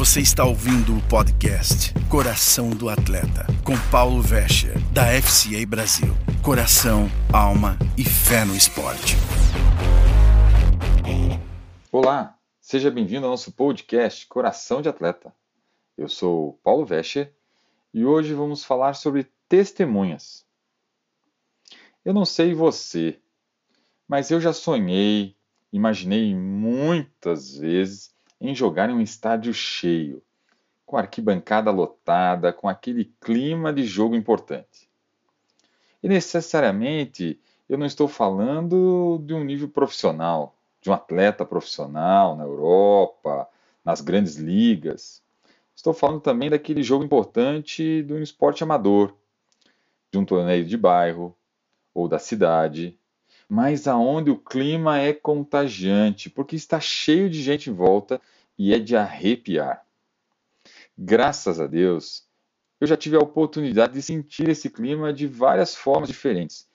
[0.00, 6.08] Você está ouvindo o podcast Coração do Atleta, com Paulo Vescher, da FCA Brasil.
[6.42, 9.16] Coração, alma e fé no esporte.
[11.92, 15.34] Olá, seja bem-vindo ao nosso podcast Coração de Atleta.
[15.98, 17.34] Eu sou Paulo Vescher
[17.92, 20.46] e hoje vamos falar sobre testemunhas.
[22.02, 23.18] Eu não sei você,
[24.08, 25.36] mas eu já sonhei,
[25.70, 30.22] imaginei muitas vezes em jogar em um estádio cheio,
[30.86, 34.88] com arquibancada lotada, com aquele clima de jogo importante.
[36.02, 42.44] E necessariamente eu não estou falando de um nível profissional, de um atleta profissional na
[42.44, 43.48] Europa,
[43.84, 45.22] nas grandes ligas.
[45.76, 49.14] Estou falando também daquele jogo importante de um esporte amador,
[50.10, 51.36] de um torneio de bairro
[51.94, 52.98] ou da cidade,
[53.50, 58.20] mas aonde o clima é contagiante, porque está cheio de gente em volta
[58.56, 59.84] e é de arrepiar.
[60.96, 62.28] Graças a Deus,
[62.80, 66.68] eu já tive a oportunidade de sentir esse clima de várias formas diferentes,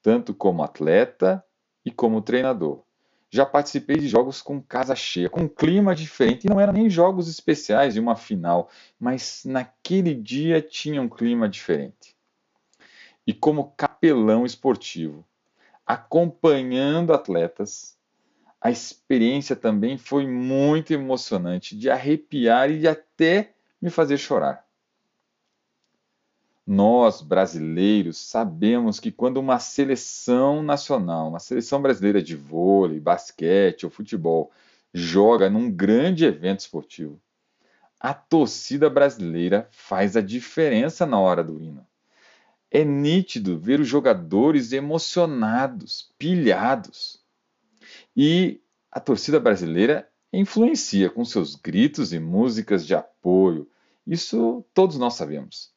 [0.00, 1.44] tanto como atleta
[1.84, 2.82] e como treinador.
[3.28, 7.28] Já participei de jogos com casa cheia, com clima diferente, e não eram nem jogos
[7.28, 12.16] especiais de uma final, mas naquele dia tinha um clima diferente.
[13.26, 15.22] E como capelão esportivo,
[15.86, 17.96] acompanhando atletas.
[18.60, 24.66] A experiência também foi muito emocionante, de arrepiar e de até me fazer chorar.
[26.66, 33.90] Nós, brasileiros, sabemos que quando uma seleção nacional, uma seleção brasileira de vôlei, basquete ou
[33.90, 34.50] futebol,
[34.92, 37.20] joga num grande evento esportivo,
[38.00, 41.86] a torcida brasileira faz a diferença na hora do hino.
[42.76, 47.24] É nítido ver os jogadores emocionados, pilhados.
[48.14, 48.60] E
[48.92, 53.66] a torcida brasileira influencia com seus gritos e músicas de apoio.
[54.06, 55.72] Isso todos nós sabemos.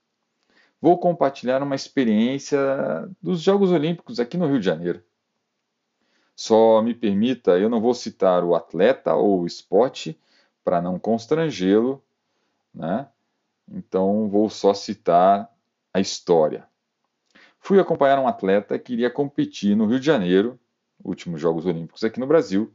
[0.82, 2.60] Vou compartilhar uma experiência
[3.22, 5.02] dos Jogos Olímpicos aqui no Rio de Janeiro.
[6.36, 10.20] Só me permita, eu não vou citar o atleta ou o esporte
[10.66, 12.04] para não constrangê-lo,
[12.76, 13.08] né?
[13.72, 15.50] Então vou só citar
[15.94, 16.69] a história.
[17.60, 20.60] Fui acompanhar um atleta que iria competir no Rio de Janeiro,
[21.04, 22.74] últimos Jogos Olímpicos aqui no Brasil,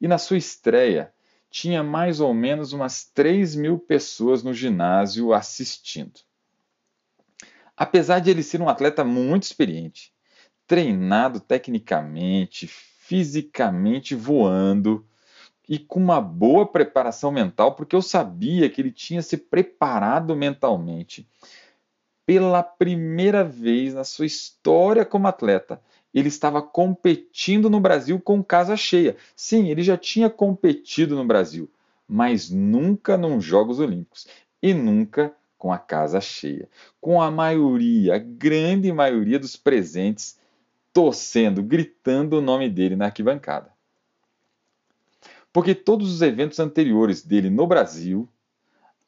[0.00, 1.12] e na sua estreia
[1.50, 6.20] tinha mais ou menos umas 3 mil pessoas no ginásio assistindo.
[7.76, 10.12] Apesar de ele ser um atleta muito experiente,
[10.66, 15.04] treinado tecnicamente, fisicamente voando
[15.68, 21.28] e com uma boa preparação mental, porque eu sabia que ele tinha se preparado mentalmente
[22.30, 25.82] pela primeira vez na sua história como atleta,
[26.14, 29.16] ele estava competindo no Brasil com casa cheia.
[29.34, 31.68] Sim, ele já tinha competido no Brasil,
[32.06, 34.28] mas nunca nos Jogos Olímpicos
[34.62, 36.68] e nunca com a casa cheia,
[37.00, 40.38] com a maioria, a grande maioria dos presentes
[40.92, 43.72] torcendo, gritando o nome dele na arquibancada.
[45.52, 48.28] Porque todos os eventos anteriores dele no Brasil,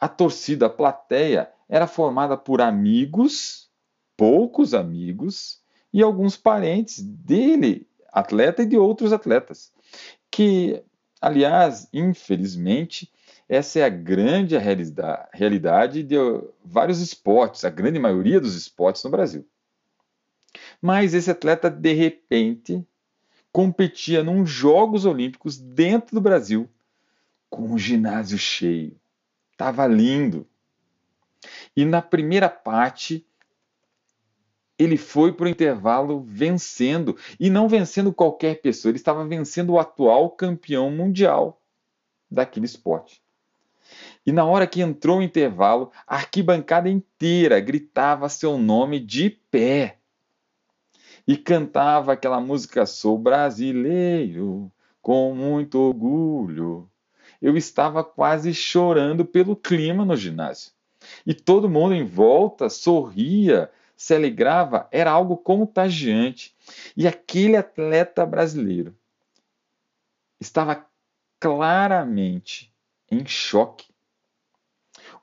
[0.03, 3.71] a torcida, a plateia, era formada por amigos,
[4.17, 5.61] poucos amigos,
[5.93, 9.73] e alguns parentes dele, atleta e de outros atletas.
[10.29, 10.83] Que,
[11.21, 13.13] aliás, infelizmente,
[13.49, 14.57] essa é a grande
[15.33, 16.17] realidade de
[16.65, 19.47] vários esportes, a grande maioria dos esportes no Brasil.
[20.81, 22.85] Mas esse atleta, de repente,
[23.53, 26.69] competia nos Jogos Olímpicos dentro do Brasil,
[27.49, 29.01] com o ginásio cheio.
[29.63, 30.45] Estava lindo.
[31.77, 33.25] E na primeira parte,
[34.77, 37.17] ele foi para o intervalo vencendo.
[37.39, 41.63] E não vencendo qualquer pessoa, ele estava vencendo o atual campeão mundial
[42.29, 43.23] daquele esporte.
[44.27, 49.99] E na hora que entrou o intervalo, a arquibancada inteira gritava seu nome de pé.
[51.25, 56.91] E cantava aquela música Sou brasileiro, com muito orgulho.
[57.43, 60.71] Eu estava quase chorando pelo clima no ginásio
[61.27, 66.55] e todo mundo em volta sorria, se alegrava, era algo contagiante.
[66.97, 68.95] E aquele atleta brasileiro
[70.41, 70.87] estava
[71.39, 72.73] claramente
[73.11, 73.87] em choque.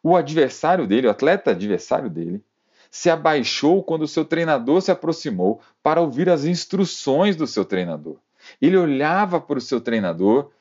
[0.02, 2.44] O adversário dele, o atleta adversário dele,
[2.90, 8.18] se abaixou quando seu treinador se aproximou para ouvir as instruções do seu treinador.
[8.62, 10.52] Ele olhava para o seu treinador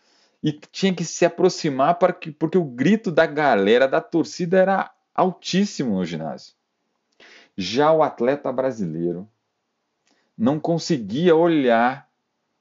[0.43, 4.91] e tinha que se aproximar para que, porque o grito da galera, da torcida era
[5.15, 6.55] altíssimo no ginásio.
[7.57, 9.29] Já o atleta brasileiro
[10.37, 12.09] não conseguia olhar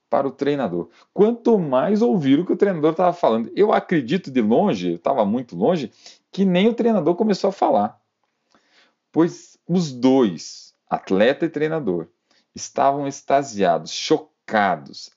[0.09, 0.89] para o treinador.
[1.13, 3.51] Quanto mais ouvir o que o treinador estava falando.
[3.56, 5.91] Eu acredito de longe, eu estava muito longe,
[6.31, 8.00] que nem o treinador começou a falar.
[9.12, 12.07] Pois os dois, atleta e treinador,
[12.56, 14.37] estavam extasiados, chocados,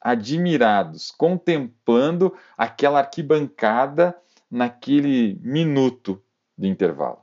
[0.00, 4.16] admirados, contemplando aquela arquibancada
[4.50, 6.20] naquele minuto
[6.58, 7.22] de intervalo.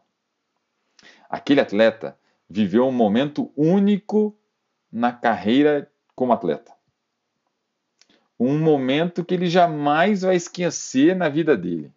[1.30, 2.18] Aquele atleta
[2.50, 4.38] viveu um momento único
[4.90, 6.72] na carreira como atleta.
[8.40, 11.92] Um momento que ele jamais vai esquecer na vida dele.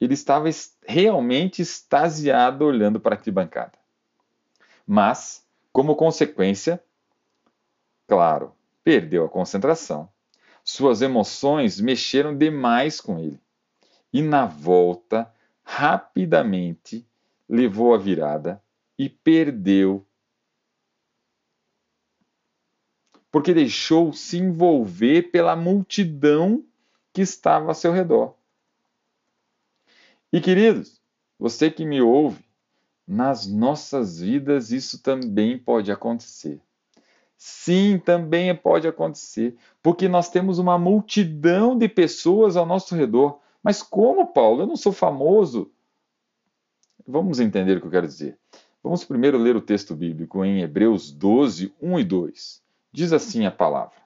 [0.00, 0.48] Ele estava
[0.84, 3.78] realmente extasiado olhando para a arquibancada.
[4.86, 6.82] Mas, como consequência,
[8.08, 8.52] claro,
[8.84, 10.08] perdeu a concentração.
[10.64, 13.40] Suas emoções mexeram demais com ele.
[14.12, 15.32] E na volta,
[15.62, 17.06] rapidamente,
[17.48, 18.62] levou a virada
[18.98, 20.06] e perdeu.
[23.30, 26.64] Porque deixou se envolver pela multidão
[27.12, 28.34] que estava a seu redor.
[30.32, 31.00] E queridos,
[31.38, 32.44] você que me ouve,
[33.06, 36.60] nas nossas vidas isso também pode acontecer.
[37.42, 43.38] Sim, também pode acontecer, porque nós temos uma multidão de pessoas ao nosso redor.
[43.62, 44.60] Mas como, Paulo?
[44.60, 45.72] Eu não sou famoso.
[47.08, 48.36] Vamos entender o que eu quero dizer.
[48.84, 52.62] Vamos primeiro ler o texto bíblico em Hebreus 12, 1 e 2.
[52.92, 53.96] Diz assim a palavra: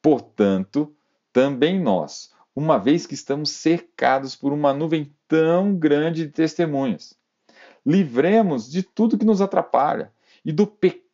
[0.00, 0.94] Portanto,
[1.32, 7.12] também nós, uma vez que estamos cercados por uma nuvem tão grande de testemunhas,
[7.84, 10.12] livremos de tudo que nos atrapalha
[10.44, 11.11] e do pecado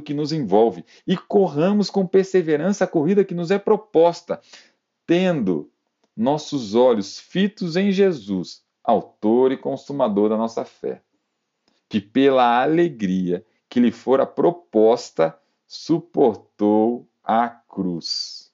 [0.00, 4.40] que nos envolve, e corramos com perseverança a corrida que nos é proposta,
[5.06, 5.70] tendo
[6.16, 11.02] nossos olhos fitos em Jesus, autor e consumador da nossa fé
[11.88, 18.52] que pela alegria que lhe fora proposta, suportou a cruz.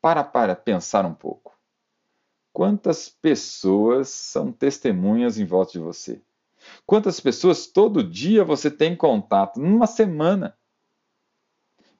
[0.00, 1.58] Para para pensar um pouco.
[2.52, 6.22] Quantas pessoas são testemunhas em volta de você?
[6.86, 9.60] Quantas pessoas todo dia você tem contato?
[9.60, 10.56] Numa semana.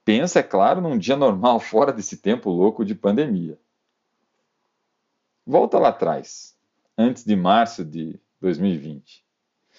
[0.04, 3.58] Pensa, é claro, num dia normal, fora desse tempo louco de pandemia.
[5.44, 6.56] Volta lá atrás,
[6.96, 9.24] antes de março de 2020.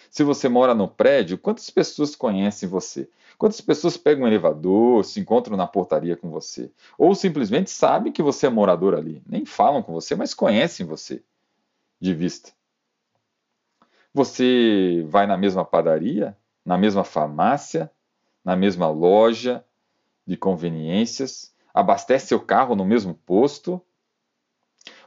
[0.10, 3.10] Se você mora no prédio, quantas pessoas conhecem você?
[3.38, 6.72] Quantas pessoas pegam um elevador, se encontram na portaria com você?
[6.98, 9.22] Ou simplesmente sabem que você é morador ali?
[9.28, 11.24] Nem falam com você, mas conhecem você
[12.00, 12.56] de vista.
[14.13, 17.92] Você vai na mesma padaria, na mesma farmácia,
[18.44, 19.63] na mesma loja
[20.25, 23.81] de conveniências, abastece seu carro no mesmo posto.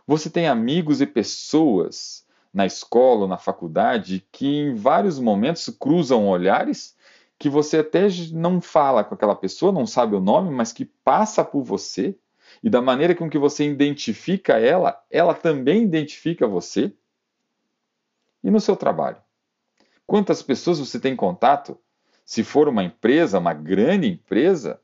[0.06, 6.28] Você tem amigos e pessoas na escola ou na faculdade que em vários momentos cruzam
[6.28, 6.96] olhares
[7.38, 11.42] que você até não fala com aquela pessoa, não sabe o nome, mas que passa
[11.42, 12.14] por você
[12.62, 16.92] e da maneira com que você identifica ela, ela também identifica você.
[18.42, 19.18] E no seu trabalho?
[20.06, 21.78] Quantas pessoas você tem contato?
[22.24, 24.80] Se for uma empresa, uma grande empresa,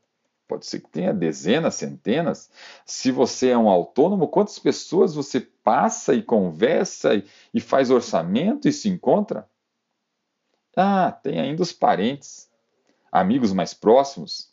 [0.48, 2.50] Pode ser que tenha dezenas, centenas.
[2.84, 8.68] Se você é um autônomo, quantas pessoas você passa e conversa e, e faz orçamento
[8.68, 9.48] e se encontra?
[10.76, 12.48] Ah, tem ainda os parentes,
[13.10, 14.52] amigos mais próximos,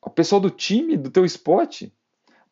[0.00, 1.92] o pessoal do time, do teu esporte,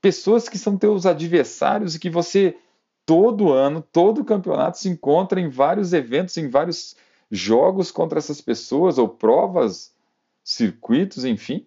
[0.01, 2.59] pessoas que são teus adversários e que você
[3.05, 6.97] todo ano, todo campeonato se encontra em vários eventos, em vários
[7.31, 9.95] jogos contra essas pessoas ou provas,
[10.43, 11.67] circuitos, enfim.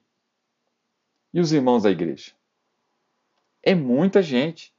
[1.34, 2.32] E os irmãos da igreja?
[3.62, 4.74] É muita gente.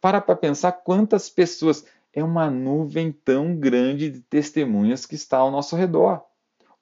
[0.00, 1.86] Para para pensar quantas pessoas.
[2.12, 6.24] É uma nuvem tão grande de testemunhas que está ao nosso redor,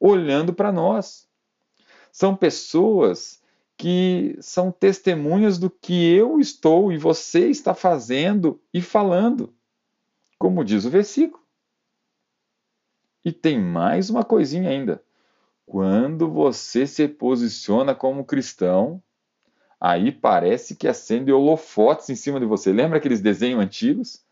[0.00, 1.28] olhando para nós.
[2.10, 3.42] São pessoas
[3.78, 9.54] que são testemunhas do que eu estou e você está fazendo e falando,
[10.37, 11.40] como diz o versículo.
[13.25, 15.00] E tem mais uma coisinha ainda.
[15.64, 19.00] Quando você se posiciona como cristão,
[19.80, 22.73] aí parece que acende holofotes em cima de você.
[22.73, 24.25] Lembra aqueles desenhos antigos?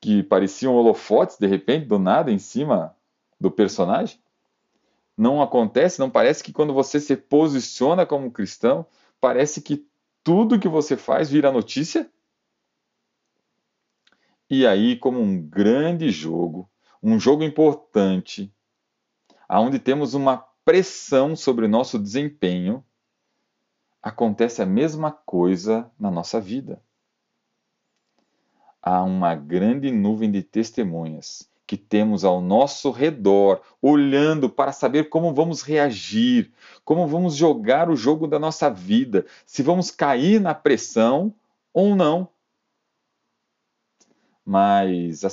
[0.00, 2.96] Que pareciam holofotes, de repente, do nada, em cima
[3.38, 4.18] do personagem?
[5.16, 8.86] Não acontece, não parece que quando você se posiciona como cristão,
[9.20, 9.86] parece que
[10.24, 12.10] tudo que você faz vira notícia?
[14.48, 16.70] E aí, como um grande jogo,
[17.02, 18.52] um jogo importante,
[19.48, 22.84] onde temos uma pressão sobre o nosso desempenho,
[24.02, 26.82] acontece a mesma coisa na nossa vida.
[28.80, 35.32] Há uma grande nuvem de testemunhas que temos ao nosso redor, olhando para saber como
[35.32, 36.52] vamos reagir,
[36.84, 41.34] como vamos jogar o jogo da nossa vida, se vamos cair na pressão
[41.72, 42.28] ou não.
[44.44, 45.30] Mas a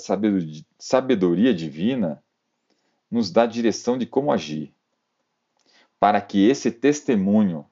[0.78, 2.24] sabedoria divina
[3.12, 4.74] nos dá direção de como agir,
[6.00, 7.66] para que esse testemunho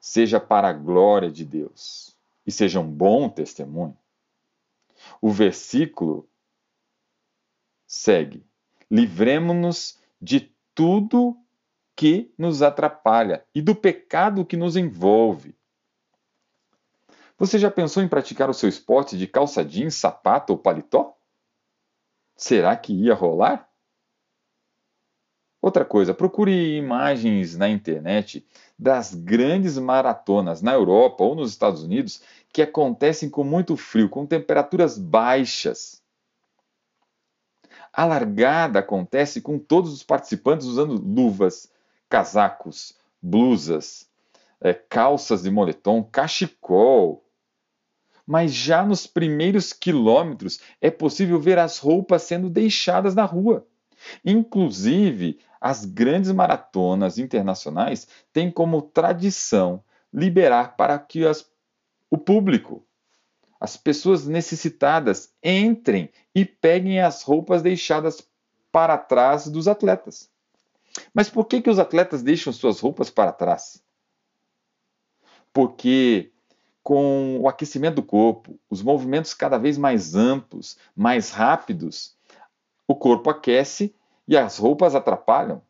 [0.00, 3.98] seja para a glória de Deus e seja um bom testemunho.
[5.20, 6.26] O versículo
[7.94, 8.44] segue:
[8.90, 11.36] Livremos-nos de tudo
[11.96, 15.54] que nos atrapalha e do pecado que nos envolve.
[17.38, 21.16] Você já pensou em praticar o seu esporte de calça jeans, sapato ou paletó?
[22.36, 23.68] Será que ia rolar?
[25.62, 28.46] Outra coisa, procure imagens na internet
[28.78, 32.22] das grandes maratonas na Europa ou nos Estados Unidos
[32.52, 36.03] que acontecem com muito frio, com temperaturas baixas.
[37.96, 41.70] A largada acontece com todos os participantes usando luvas,
[42.08, 44.08] casacos, blusas,
[44.60, 47.24] é, calças de moletom, cachecol.
[48.26, 53.64] Mas já nos primeiros quilômetros é possível ver as roupas sendo deixadas na rua.
[54.24, 59.82] Inclusive, as grandes maratonas internacionais têm como tradição
[60.12, 61.48] liberar para que as,
[62.10, 62.83] o público,
[63.64, 68.22] as pessoas necessitadas, entrem e peguem as roupas deixadas
[68.70, 70.30] para trás dos atletas.
[71.14, 73.82] Mas por que, que os atletas deixam suas roupas para trás?
[75.50, 76.30] Porque
[76.82, 82.14] com o aquecimento do corpo, os movimentos cada vez mais amplos, mais rápidos,
[82.86, 83.94] o corpo aquece
[84.28, 85.62] e as roupas atrapalham.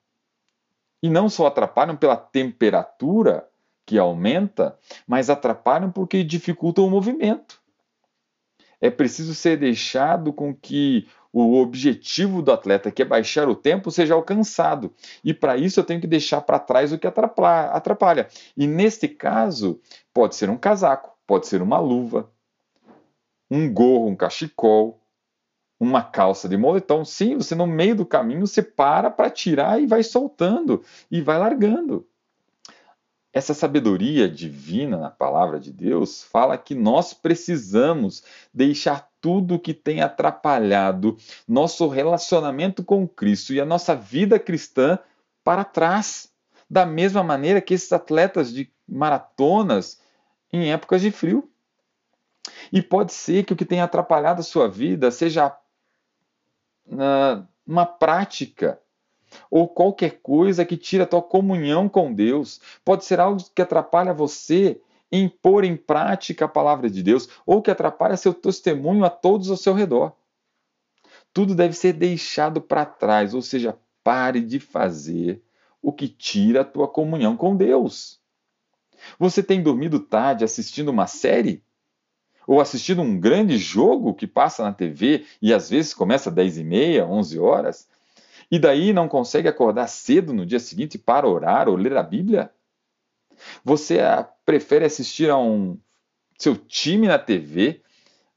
[1.01, 3.49] E não só atrapalham pela temperatura
[3.87, 7.63] que aumenta, mas atrapalham porque dificultam o movimento.
[8.85, 13.91] É preciso ser deixado com que o objetivo do atleta, que é baixar o tempo,
[13.91, 14.93] seja alcançado.
[15.25, 18.29] E para isso eu tenho que deixar para trás o que atrapalha.
[18.55, 19.81] E neste caso,
[20.13, 22.31] pode ser um casaco, pode ser uma luva,
[23.51, 25.01] um gorro, um cachecol,
[25.81, 29.87] uma calça de moletom, sim, você no meio do caminho você para para tirar e
[29.87, 32.07] vai soltando e vai largando.
[33.35, 38.23] Essa sabedoria divina na palavra de Deus fala que nós precisamos
[38.55, 41.17] deixar tudo que tem atrapalhado
[41.49, 45.01] nosso relacionamento com Cristo e a nossa vida cristã
[45.43, 46.33] para trás.
[46.71, 50.01] Da mesma maneira que esses atletas de maratonas
[50.53, 51.51] em épocas de frio.
[52.73, 55.53] E pode ser que o que tenha atrapalhado a sua vida seja
[57.67, 58.81] uma prática
[59.51, 62.61] ou qualquer coisa que tira a tua comunhão com Deus.
[62.85, 67.63] Pode ser algo que atrapalha você em pôr em prática a palavra de Deus ou
[67.63, 70.13] que atrapalha seu testemunho a todos ao seu redor.
[71.33, 75.43] Tudo deve ser deixado para trás, ou seja, pare de fazer
[75.83, 78.21] o que tira a tua comunhão com Deus.
[79.19, 81.63] Você tem dormido tarde assistindo uma série?
[82.47, 86.59] ou assistindo um grande jogo que passa na TV e às vezes começa às 10
[86.59, 87.89] e meia, 11 horas,
[88.51, 92.51] e daí não consegue acordar cedo no dia seguinte para orar ou ler a Bíblia?
[93.65, 95.79] Você ah, prefere assistir a um
[96.39, 97.81] seu time na TV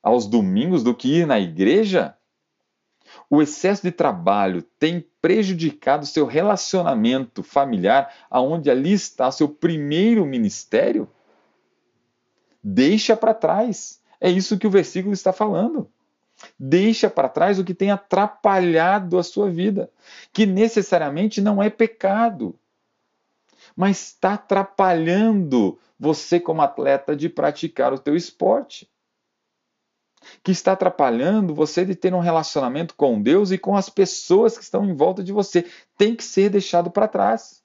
[0.02, 2.16] aos domingos do que ir na igreja?
[3.30, 11.10] O excesso de trabalho tem prejudicado seu relacionamento familiar, aonde ali está seu primeiro ministério?
[12.64, 14.02] Deixa para trás.
[14.20, 15.90] É isso que o versículo está falando.
[16.60, 19.91] Deixa para trás o que tem atrapalhado a sua vida,
[20.32, 22.58] que necessariamente não é pecado,
[23.75, 28.89] mas está atrapalhando você como atleta de praticar o teu esporte.
[30.44, 34.63] Que está atrapalhando você de ter um relacionamento com Deus e com as pessoas que
[34.63, 35.65] estão em volta de você.
[35.98, 37.63] Tem que ser deixado para trás.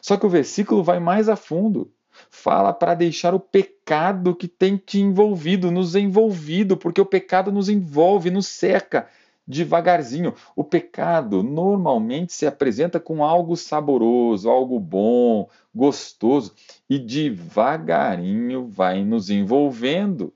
[0.00, 1.92] Só que o versículo vai mais a fundo
[2.30, 7.68] fala para deixar o pecado que tem te envolvido, nos envolvido, porque o pecado nos
[7.68, 9.08] envolve, nos cerca
[9.48, 10.34] devagarzinho.
[10.54, 16.52] O pecado normalmente se apresenta com algo saboroso, algo bom, gostoso,
[16.88, 20.34] e devagarinho vai nos envolvendo.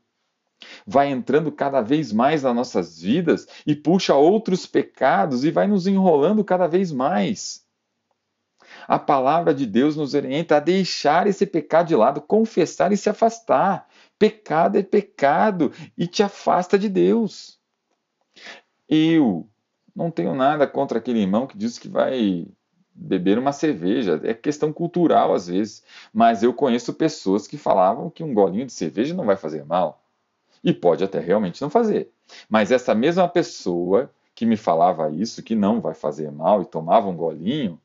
[0.87, 5.87] Vai entrando cada vez mais nas nossas vidas e puxa outros pecados e vai nos
[5.87, 7.62] enrolando cada vez mais.
[8.87, 13.09] A palavra de Deus nos orienta a deixar esse pecado de lado, confessar e se
[13.09, 13.89] afastar.
[14.19, 17.59] Pecado é pecado e te afasta de Deus.
[18.89, 19.49] Eu
[19.95, 22.47] não tenho nada contra aquele irmão que diz que vai
[22.95, 24.21] beber uma cerveja.
[24.23, 25.83] É questão cultural às vezes.
[26.13, 30.03] Mas eu conheço pessoas que falavam que um golinho de cerveja não vai fazer mal.
[30.63, 32.11] E pode até realmente não fazer.
[32.49, 37.09] Mas essa mesma pessoa que me falava isso, que não vai fazer mal e tomava
[37.09, 37.79] um golinho,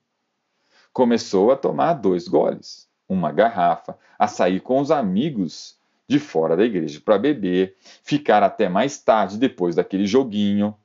[0.98, 5.78] começou a tomar dois goles, uma garrafa, a sair com os amigos
[6.08, 10.76] de fora da igreja para beber, ficar até mais tarde depois daquele joguinho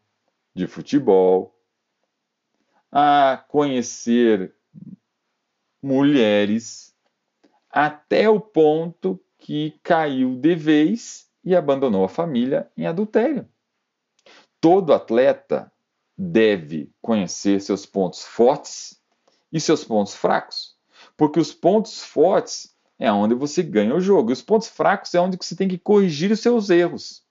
[0.54, 1.58] de futebol,
[2.90, 4.54] a conhecer
[5.82, 6.94] mulheres,
[7.70, 13.48] até o ponto que caiu de vez e abandonou a família em adultério.
[14.60, 15.72] Todo atleta
[16.18, 19.01] deve conhecer seus pontos fortes
[19.52, 20.74] e seus pontos fracos,
[21.16, 25.20] porque os pontos fortes é onde você ganha o jogo, e os pontos fracos é
[25.20, 27.22] onde você tem que corrigir os seus erros,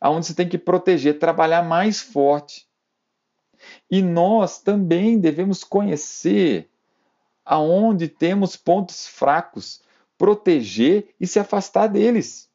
[0.00, 2.66] aonde você tem que proteger, trabalhar mais forte.
[3.90, 6.70] E nós também devemos conhecer
[7.44, 9.82] aonde temos pontos fracos,
[10.16, 12.48] proteger e se afastar deles.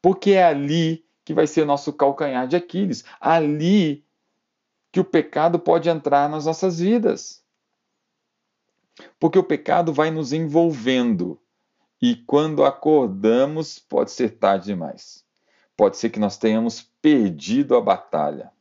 [0.00, 4.04] Porque é ali que vai ser nosso calcanhar de Aquiles, ali
[4.92, 7.42] que o pecado pode entrar nas nossas vidas.
[9.18, 11.38] Porque o pecado vai nos envolvendo
[12.00, 15.24] e quando acordamos pode ser tarde demais.
[15.76, 18.52] Pode ser que nós tenhamos perdido a batalha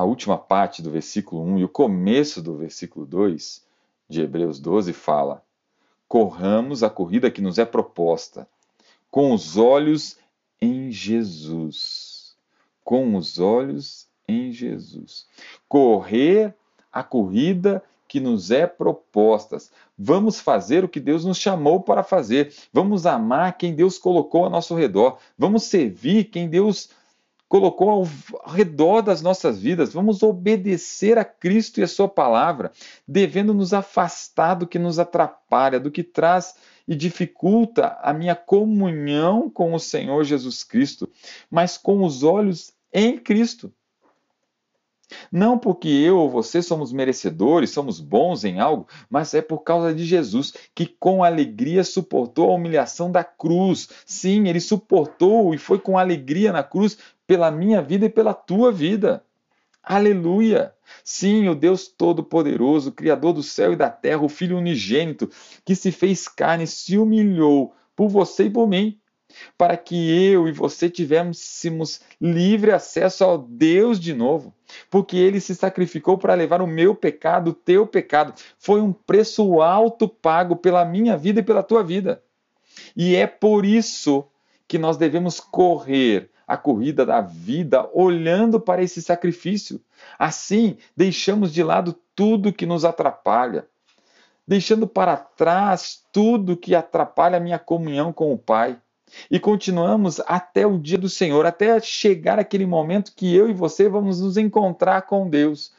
[0.00, 3.62] a última parte do versículo 1 e o começo do versículo 2
[4.08, 5.44] de Hebreus 12 fala:
[6.08, 8.48] Corramos a corrida que nos é proposta,
[9.10, 10.18] com os olhos
[10.60, 12.34] em Jesus.
[12.82, 15.28] Com os olhos em Jesus.
[15.68, 16.54] Correr
[16.92, 19.56] a corrida que nos é proposta.
[19.96, 22.52] Vamos fazer o que Deus nos chamou para fazer.
[22.72, 25.18] Vamos amar quem Deus colocou ao nosso redor.
[25.38, 26.90] Vamos servir quem Deus
[27.48, 28.08] colocou ao
[28.52, 29.92] redor das nossas vidas.
[29.92, 32.72] Vamos obedecer a Cristo e a Sua palavra,
[33.06, 36.54] devendo nos afastar do que nos atrapalha, do que traz
[36.86, 41.08] e dificulta a minha comunhão com o Senhor Jesus Cristo,
[41.48, 43.72] mas com os olhos em Cristo.
[45.30, 49.94] Não porque eu ou você somos merecedores, somos bons em algo, mas é por causa
[49.94, 53.88] de Jesus, que com alegria suportou a humilhação da cruz.
[54.06, 58.72] Sim, ele suportou e foi com alegria na cruz pela minha vida e pela tua
[58.72, 59.24] vida.
[59.82, 60.74] Aleluia!
[61.02, 65.30] Sim, o Deus Todo-Poderoso, Criador do céu e da terra, o Filho unigênito,
[65.64, 68.98] que se fez carne, se humilhou por você e por mim,
[69.56, 74.54] para que eu e você tivéssemos livre acesso ao Deus de novo,
[74.90, 78.34] porque ele se sacrificou para levar o meu pecado, o teu pecado.
[78.58, 82.22] Foi um preço alto pago pela minha vida e pela tua vida.
[82.96, 84.24] E é por isso
[84.66, 89.80] que nós devemos correr a corrida da vida olhando para esse sacrifício.
[90.18, 93.66] Assim, deixamos de lado tudo que nos atrapalha,
[94.46, 98.76] deixando para trás tudo que atrapalha a minha comunhão com o Pai.
[99.30, 103.88] E continuamos até o dia do Senhor, até chegar aquele momento que eu e você
[103.88, 105.72] vamos nos encontrar com Deus.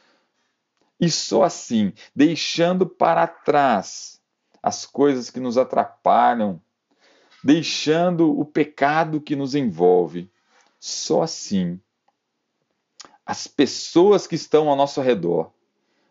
[1.00, 4.20] E só assim, deixando para trás
[4.62, 6.60] as coisas que nos atrapalham,
[7.42, 10.30] deixando o pecado que nos envolve,
[10.78, 11.80] só assim
[13.24, 15.52] as pessoas que estão ao nosso redor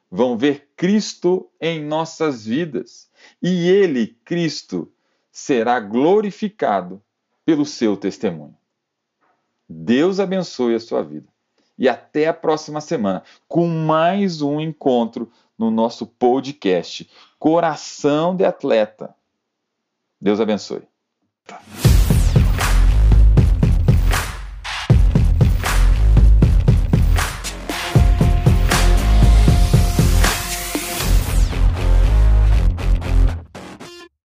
[0.09, 3.09] vão ver Cristo em nossas vidas
[3.41, 4.91] e Ele, Cristo,
[5.31, 7.01] será glorificado
[7.45, 8.55] pelo seu testemunho.
[9.67, 11.27] Deus abençoe a sua vida.
[11.77, 19.15] E até a próxima semana com mais um encontro no nosso podcast Coração de Atleta.
[20.19, 20.83] Deus abençoe.